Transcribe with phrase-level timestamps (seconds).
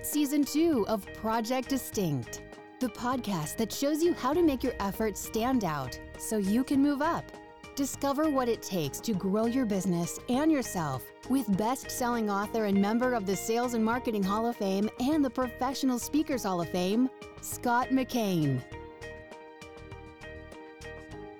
[0.00, 2.40] Start season two of Project Distinct,
[2.80, 6.80] the podcast that shows you how to make your efforts stand out so you can
[6.80, 7.30] move up.
[7.76, 12.80] Discover what it takes to grow your business and yourself with best selling author and
[12.80, 16.70] member of the Sales and Marketing Hall of Fame and the Professional Speakers Hall of
[16.70, 17.10] Fame,
[17.42, 18.62] Scott McKain.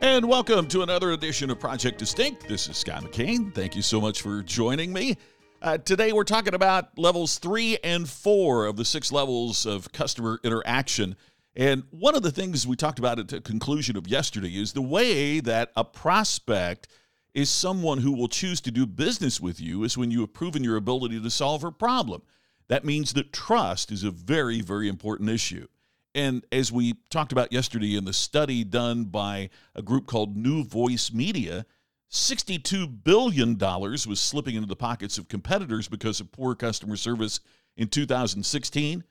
[0.03, 2.47] And welcome to another edition of Project Distinct.
[2.47, 3.55] This is Scott McKain.
[3.55, 5.17] Thank you so much for joining me.
[5.63, 10.41] Uh, today, we're talking about levels three and four of the six levels of customer
[10.43, 11.15] interaction.
[11.55, 14.81] And one of the things we talked about at the conclusion of yesterday is the
[14.81, 16.89] way that a prospect
[17.35, 20.65] is someone who will choose to do business with you is when you have proven
[20.65, 22.23] your ability to solve her problem.
[22.69, 25.67] That means that trust is a very, very important issue.
[26.15, 30.65] And as we talked about yesterday in the study done by a group called New
[30.65, 31.67] Voice Media,
[32.11, 37.41] $62 billion was slipping into the pockets of competitors because of poor customer service
[37.77, 39.05] in 2016.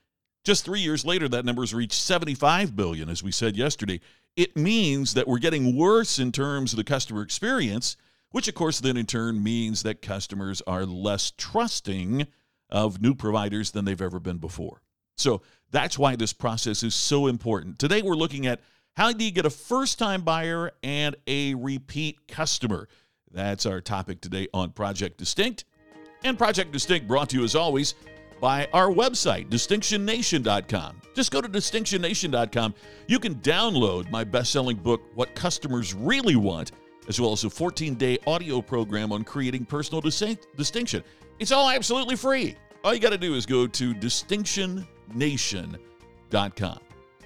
[0.44, 4.00] Just three years later, that number has reached 75 billion, as we said yesterday.
[4.36, 7.98] It means that we're getting worse in terms of the customer experience,
[8.32, 12.28] which of course then in turn means that customers are less trusting
[12.70, 14.82] of new providers than they've ever been before.
[15.18, 17.80] So that's why this process is so important.
[17.80, 18.62] Today we're looking at
[18.96, 22.88] how do you get a first time buyer and a repeat customer?
[23.32, 25.66] That's our topic today on Project Distinct.
[26.24, 27.96] And Project Distinct brought to you as always
[28.42, 31.02] by our website, distinctionnation.com.
[31.16, 32.76] Just go to distinctionnation.com.
[33.08, 36.72] You can download my best selling book, What Customers Really Want,
[37.08, 41.04] as well as a 14 day audio program on creating personal distinction.
[41.40, 42.56] It's all absolutely free.
[42.84, 46.80] All you got to do is go to distinctionnation.com.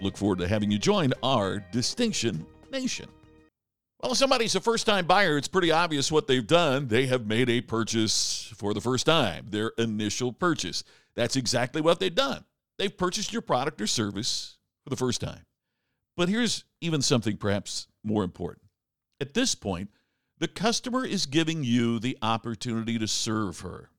[0.03, 3.07] Look forward to having you join our Distinction Nation.
[4.01, 6.89] Well, if somebody's a first time buyer, it's pretty obvious what they've done.
[6.89, 10.83] They have made a purchase for the first time, their initial purchase.
[11.15, 12.43] That's exactly what they've done.
[12.77, 15.45] They've purchased your product or service for the first time.
[16.17, 18.65] But here's even something perhaps more important.
[19.21, 19.89] At this point,
[20.37, 23.89] the customer is giving you the opportunity to serve her.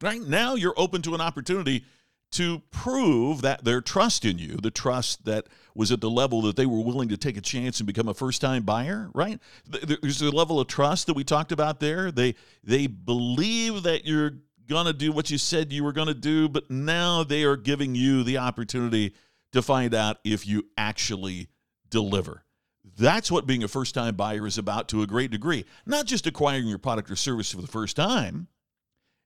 [0.00, 1.84] Right now, you're open to an opportunity
[2.32, 6.56] to prove that their trust in you, the trust that was at the level that
[6.56, 9.40] they were willing to take a chance and become a first-time buyer, right?
[9.66, 12.10] There's a level of trust that we talked about there.
[12.12, 14.34] They they believe that you're
[14.68, 17.56] going to do what you said you were going to do, but now they are
[17.56, 19.14] giving you the opportunity
[19.52, 21.48] to find out if you actually
[21.88, 22.44] deliver.
[22.96, 25.64] That's what being a first-time buyer is about to a great degree.
[25.86, 28.46] Not just acquiring your product or service for the first time.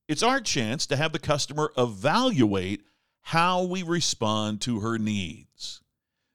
[0.08, 2.82] It's our chance to have the customer evaluate
[3.24, 5.80] how we respond to her needs.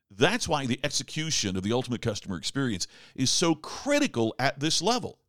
[0.09, 5.19] That's why the execution of the ultimate customer experience is so critical at this level.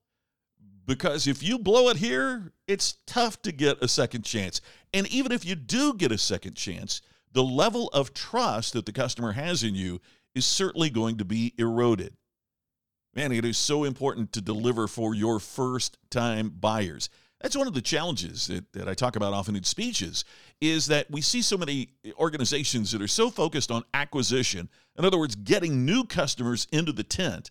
[0.87, 4.63] Because if you blow it here, it's tough to get a second chance.
[4.95, 8.93] And even if you do get a second chance, the level of trust that the
[8.93, 10.01] customer has in you
[10.35, 12.17] is certainly going to be eroded.
[13.15, 17.11] Man, it is so important to deliver for your first time buyers.
[17.41, 20.25] That's one of the challenges that, that I talk about often in speeches
[20.61, 24.69] is that we see so many organizations that are so focused on acquisition,
[24.99, 27.51] in other words, getting new customers into the tent,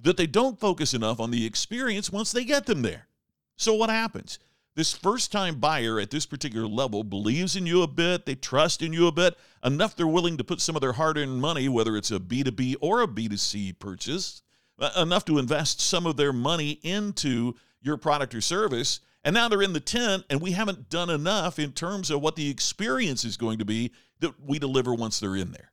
[0.00, 3.08] that they don't focus enough on the experience once they get them there.
[3.56, 4.38] So what happens?
[4.76, 8.82] This first time buyer at this particular level believes in you a bit, they trust
[8.82, 9.34] in you a bit,
[9.64, 12.76] enough they're willing to put some of their hard earned money, whether it's a B2B
[12.80, 14.42] or a B2C purchase,
[14.78, 19.48] uh, enough to invest some of their money into your product or service and now
[19.48, 23.24] they're in the tent, and we haven't done enough in terms of what the experience
[23.24, 25.72] is going to be that we deliver once they're in there.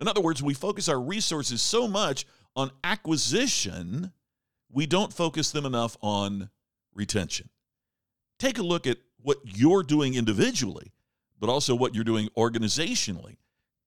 [0.00, 4.12] In other words, we focus our resources so much on acquisition,
[4.70, 6.48] we don't focus them enough on
[6.94, 7.48] retention.
[8.38, 10.92] Take a look at what you're doing individually,
[11.40, 13.38] but also what you're doing organizationally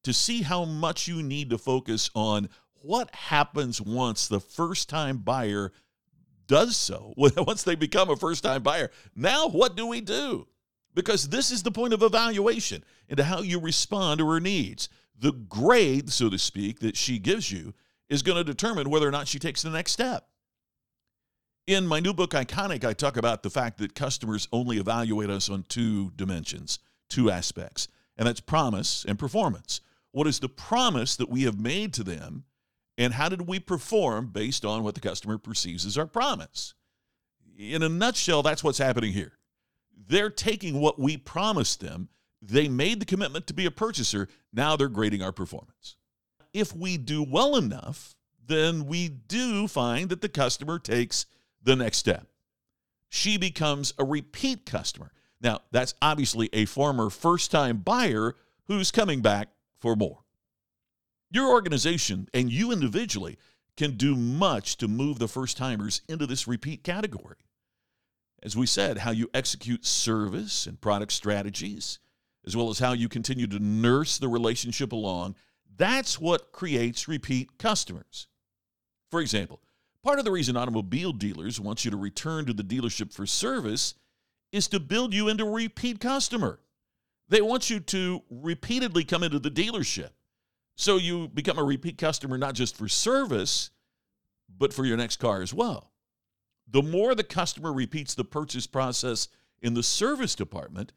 [0.03, 2.49] to see how much you need to focus on
[2.81, 5.71] what happens once the first time buyer
[6.49, 8.91] does so once they become a first time buyer.
[9.15, 10.47] Now, what do we do?
[10.93, 14.89] Because this is the point of evaluation into how you respond to her needs.
[15.17, 17.73] The grade, so to speak, that she gives you
[18.09, 20.27] is going to determine whether or not she takes the next step.
[21.67, 25.49] In my new book, Iconic, I talk about the fact that customers only evaluate us
[25.49, 26.79] on two dimensions,
[27.09, 27.87] two aspects,
[28.17, 29.81] and that's promise and performance.
[30.11, 32.45] What is the promise that we have made to them
[32.99, 36.73] and how did we perform based on what the customer perceives as our promise?
[37.57, 39.31] In a nutshell, that's what's happening here.
[40.07, 42.09] They're taking what we promised them.
[42.41, 44.27] They made the commitment to be a purchaser.
[44.51, 45.95] Now they're grading our performance.
[46.53, 48.15] If we do well enough,
[48.45, 51.25] then we do find that the customer takes
[51.63, 52.27] the next step.
[53.07, 55.11] She becomes a repeat customer.
[55.39, 58.35] Now, that's obviously a former first time buyer
[58.65, 59.47] who's coming back
[59.77, 60.19] for more.
[61.31, 63.37] Your organization and you individually
[63.77, 67.37] can do much to move the first timers into this repeat category.
[68.41, 71.99] As we said, how you execute service and product strategies,
[72.47, 75.35] as well as how you continue to nurse the relationship along,
[75.77, 78.27] that's what creates repeat customers.
[79.11, 79.61] For example,
[80.03, 83.93] part of the reason automobile dealers want you to return to the dealership for service
[84.51, 86.59] is to build you into a repeat customer.
[87.27, 90.09] They want you to repeatedly come into the dealership.
[90.79, 93.69] So you become a repeat customer not just for service,
[94.57, 95.91] but for your next car as well.
[96.71, 99.27] The more the customer repeats the purchase process
[99.61, 100.93] in the service department,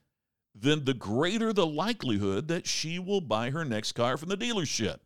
[0.54, 4.98] then the greater the likelihood that she will buy her next car from the dealership.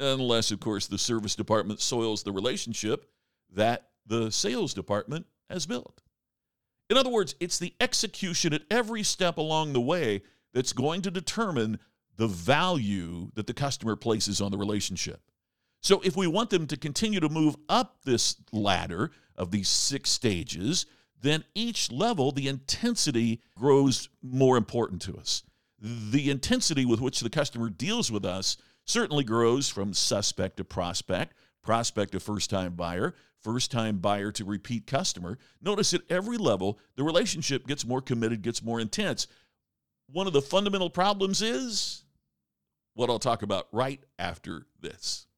[0.00, 3.08] Unless, of course, the service department soils the relationship
[3.54, 6.02] that the sales department has built.
[6.90, 10.22] In other words, it's the execution at every step along the way
[10.52, 11.78] that's going to determine
[12.18, 15.22] the value that the customer places on the relationship.
[15.80, 20.10] So, if we want them to continue to move up this ladder of these six
[20.10, 20.86] stages,
[21.22, 25.44] then each level, the intensity grows more important to us.
[25.80, 31.34] The intensity with which the customer deals with us certainly grows from suspect to prospect,
[31.62, 35.38] prospect to first time buyer, first time buyer to repeat customer.
[35.62, 39.28] Notice at every level, the relationship gets more committed, gets more intense.
[40.10, 42.02] One of the fundamental problems is
[42.98, 45.28] what I'll talk about right after this.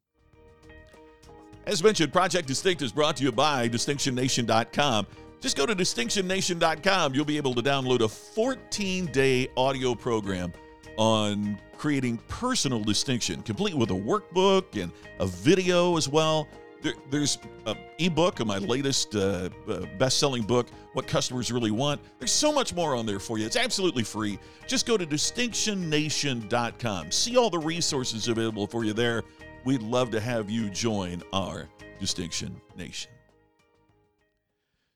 [1.67, 5.07] As mentioned, Project Distinct is brought to you by DistinctionNation.com.
[5.41, 7.15] Just go to DistinctionNation.com.
[7.15, 10.55] You'll be able to download a 14 day audio program
[10.97, 16.49] on creating personal distinction, complete with a workbook and a video as well.
[16.83, 22.01] There, there's an ebook of my latest uh, uh, best-selling book, "What Customers Really Want."
[22.19, 23.47] There's so much more on there for you.
[23.47, 24.39] It's absolutely free.
[24.67, 27.11] Just go to DistinctionNation.com.
[27.11, 29.23] See all the resources available for you there.
[29.65, 31.69] We'd love to have you join our
[31.99, 33.11] Distinction Nation.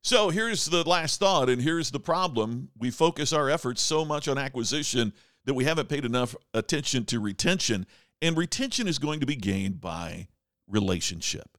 [0.02, 2.68] So here's the last thought, and here's the problem.
[2.78, 5.14] We focus our efforts so much on acquisition
[5.46, 7.86] that we haven't paid enough attention to retention,
[8.20, 10.28] and retention is going to be gained by
[10.68, 11.56] relationship.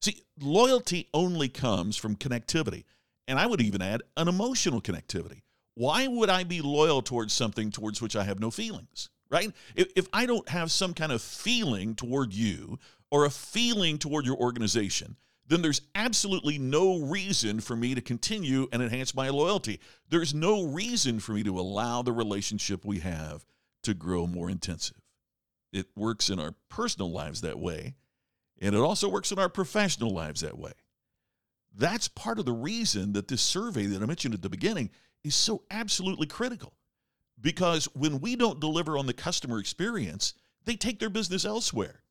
[0.00, 2.84] See, loyalty only comes from connectivity.
[3.26, 5.42] And I would even add an emotional connectivity.
[5.74, 9.10] Why would I be loyal towards something towards which I have no feelings?
[9.30, 9.52] Right?
[9.76, 12.78] If, if I don't have some kind of feeling toward you
[13.10, 15.16] or a feeling toward your organization,
[15.46, 19.80] then there's absolutely no reason for me to continue and enhance my loyalty.
[20.08, 23.44] There's no reason for me to allow the relationship we have
[23.82, 25.00] to grow more intensive.
[25.72, 27.94] It works in our personal lives that way.
[28.60, 30.72] And it also works in our professional lives that way.
[31.76, 34.90] That's part of the reason that this survey that I mentioned at the beginning
[35.22, 36.74] is so absolutely critical.
[37.40, 40.34] Because when we don't deliver on the customer experience,
[40.64, 42.02] they take their business elsewhere.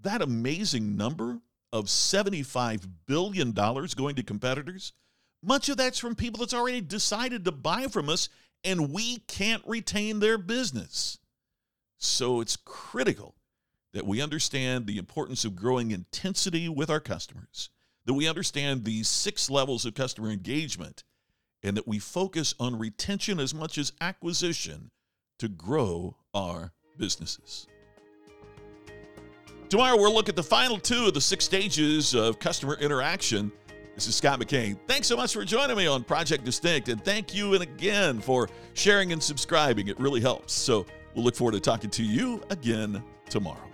[0.00, 1.40] That amazing number
[1.72, 4.92] of $75 billion going to competitors,
[5.42, 8.28] much of that's from people that's already decided to buy from us,
[8.62, 11.18] and we can't retain their business.
[11.98, 13.34] So it's critical
[13.94, 17.70] that we understand the importance of growing intensity with our customers,
[18.04, 21.04] that we understand these six levels of customer engagement,
[21.62, 24.90] and that we focus on retention as much as acquisition
[25.38, 27.68] to grow our businesses.
[29.68, 33.50] Tomorrow, we'll look at the final two of the six stages of customer interaction.
[33.94, 34.76] This is Scott McKain.
[34.88, 38.48] Thanks so much for joining me on Project Distinct, and thank you and again for
[38.74, 39.86] sharing and subscribing.
[39.86, 40.52] It really helps.
[40.52, 40.84] So
[41.14, 43.73] we'll look forward to talking to you again tomorrow.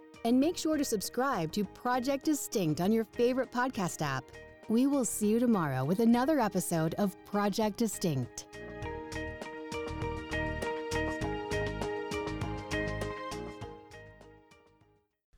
[0.23, 4.23] and make sure to subscribe to Project Distinct on your favorite podcast app.
[4.69, 8.45] We will see you tomorrow with another episode of Project Distinct.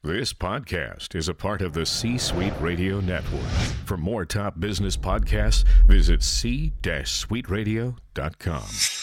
[0.06, 3.50] This podcast is a part of the C Suite Radio Network.
[3.86, 9.03] For more top business podcasts, visit c-suiteradio.com.